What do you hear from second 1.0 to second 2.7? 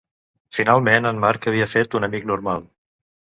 en Marc havia fet un amic normal.